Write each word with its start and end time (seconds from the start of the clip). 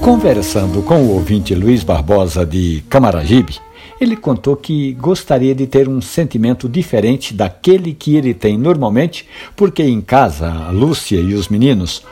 Conversando 0.00 0.82
com 0.82 1.02
o 1.02 1.14
ouvinte 1.14 1.54
Luiz 1.54 1.82
Barbosa 1.84 2.44
de 2.44 2.82
Camaragibe, 2.88 3.58
ele 4.00 4.16
contou 4.16 4.56
que 4.56 4.94
gostaria 4.94 5.54
de 5.54 5.66
ter 5.66 5.88
um 5.88 6.00
sentimento 6.00 6.68
diferente 6.68 7.32
daquele 7.32 7.94
que 7.94 8.16
ele 8.16 8.34
tem 8.34 8.58
normalmente, 8.58 9.28
porque 9.54 9.82
em 9.82 10.00
casa 10.00 10.50
a 10.50 10.70
Lúcia 10.70 11.20
e 11.20 11.34
os 11.34 11.48
meninos 11.48 12.02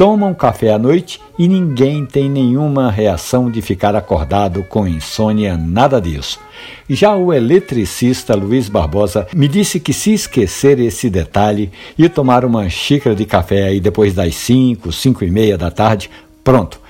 tomam 0.00 0.32
café 0.32 0.72
à 0.72 0.78
noite 0.78 1.20
e 1.38 1.46
ninguém 1.46 2.06
tem 2.06 2.26
nenhuma 2.26 2.90
reação 2.90 3.50
de 3.50 3.60
ficar 3.60 3.94
acordado 3.94 4.64
com 4.64 4.88
insônia, 4.88 5.58
nada 5.58 6.00
disso. 6.00 6.40
Já 6.88 7.14
o 7.14 7.34
eletricista 7.34 8.34
Luiz 8.34 8.70
Barbosa 8.70 9.26
me 9.34 9.46
disse 9.46 9.78
que 9.78 9.92
se 9.92 10.14
esquecer 10.14 10.80
esse 10.80 11.10
detalhe 11.10 11.70
e 11.98 12.08
tomar 12.08 12.46
uma 12.46 12.66
xícara 12.70 13.14
de 13.14 13.26
café 13.26 13.64
aí 13.64 13.78
depois 13.78 14.14
das 14.14 14.34
5, 14.36 14.90
5 14.90 15.22
e 15.22 15.30
meia 15.30 15.58
da 15.58 15.70
tarde, 15.70 16.08
pronto 16.42 16.80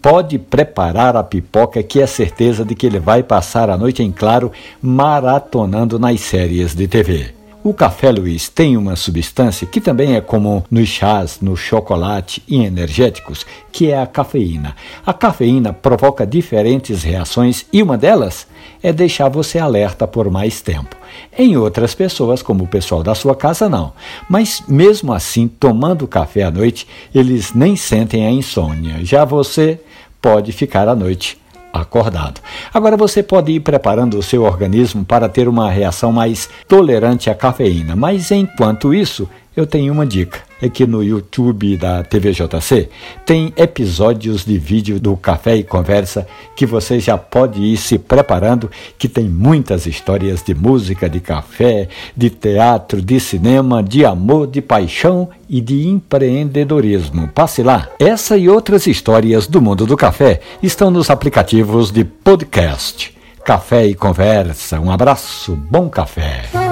pode 0.00 0.38
preparar 0.38 1.16
a 1.16 1.24
pipoca 1.24 1.82
que 1.82 2.00
é 2.00 2.06
certeza 2.06 2.64
de 2.64 2.76
que 2.76 2.86
ele 2.86 3.00
vai 3.00 3.24
passar 3.24 3.68
a 3.68 3.76
noite 3.76 4.00
em 4.00 4.12
claro 4.12 4.52
maratonando 4.80 5.98
nas 5.98 6.20
séries 6.20 6.72
de 6.72 6.86
TV. 6.86 7.39
O 7.62 7.74
café 7.74 8.10
Luiz 8.10 8.48
tem 8.48 8.74
uma 8.74 8.96
substância 8.96 9.66
que 9.66 9.82
também 9.82 10.16
é 10.16 10.20
comum 10.22 10.62
nos 10.70 10.88
chás, 10.88 11.40
no 11.42 11.54
chocolate 11.54 12.42
e 12.48 12.64
energéticos, 12.64 13.44
que 13.70 13.90
é 13.90 14.00
a 14.00 14.06
cafeína. 14.06 14.74
A 15.04 15.12
cafeína 15.12 15.70
provoca 15.70 16.26
diferentes 16.26 17.02
reações 17.02 17.66
e 17.70 17.82
uma 17.82 17.98
delas 17.98 18.46
é 18.82 18.94
deixar 18.94 19.28
você 19.28 19.58
alerta 19.58 20.06
por 20.06 20.30
mais 20.30 20.62
tempo. 20.62 20.96
Em 21.36 21.54
outras 21.58 21.94
pessoas, 21.94 22.40
como 22.40 22.64
o 22.64 22.68
pessoal 22.68 23.02
da 23.02 23.14
sua 23.14 23.36
casa, 23.36 23.68
não. 23.68 23.92
Mas 24.26 24.62
mesmo 24.66 25.12
assim, 25.12 25.46
tomando 25.46 26.08
café 26.08 26.44
à 26.44 26.50
noite, 26.50 26.86
eles 27.14 27.52
nem 27.52 27.76
sentem 27.76 28.26
a 28.26 28.30
insônia. 28.30 29.04
Já 29.04 29.26
você 29.26 29.78
pode 30.22 30.50
ficar 30.52 30.88
à 30.88 30.94
noite 30.94 31.38
acordado. 31.72 32.40
Agora 32.72 32.96
você 32.96 33.22
pode 33.22 33.52
ir 33.52 33.60
preparando 33.60 34.18
o 34.18 34.22
seu 34.22 34.42
organismo 34.42 35.04
para 35.04 35.28
ter 35.28 35.48
uma 35.48 35.70
reação 35.70 36.12
mais 36.12 36.48
tolerante 36.66 37.30
à 37.30 37.34
cafeína, 37.34 37.94
mas 37.94 38.30
enquanto 38.30 38.94
isso, 38.94 39.28
eu 39.56 39.66
tenho 39.66 39.92
uma 39.92 40.06
dica. 40.06 40.40
É 40.62 40.68
que 40.68 40.86
no 40.86 41.02
YouTube 41.02 41.76
da 41.78 42.02
TVJC 42.02 42.90
tem 43.24 43.52
episódios 43.56 44.44
de 44.44 44.58
vídeo 44.58 45.00
do 45.00 45.16
Café 45.16 45.56
e 45.56 45.64
Conversa 45.64 46.26
que 46.54 46.66
você 46.66 47.00
já 47.00 47.16
pode 47.16 47.62
ir 47.62 47.78
se 47.78 47.98
preparando, 47.98 48.70
que 48.98 49.08
tem 49.08 49.26
muitas 49.26 49.86
histórias 49.86 50.42
de 50.42 50.54
música, 50.54 51.08
de 51.08 51.18
café, 51.18 51.88
de 52.14 52.28
teatro, 52.28 53.00
de 53.00 53.18
cinema, 53.18 53.82
de 53.82 54.04
amor, 54.04 54.46
de 54.46 54.60
paixão 54.60 55.30
e 55.48 55.62
de 55.62 55.88
empreendedorismo. 55.88 57.28
Passe 57.28 57.62
lá. 57.62 57.88
Essa 57.98 58.36
e 58.36 58.48
outras 58.48 58.86
histórias 58.86 59.46
do 59.46 59.62
mundo 59.62 59.86
do 59.86 59.96
café 59.96 60.40
estão 60.62 60.90
nos 60.90 61.08
aplicativos 61.08 61.90
de 61.90 62.04
podcast. 62.04 63.16
Café 63.42 63.86
e 63.86 63.94
Conversa. 63.94 64.78
Um 64.78 64.90
abraço, 64.90 65.56
bom 65.56 65.88
café. 65.88 66.69